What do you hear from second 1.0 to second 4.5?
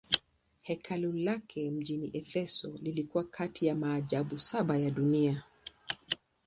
lake mjini Efeso lilikuwa kati ya maajabu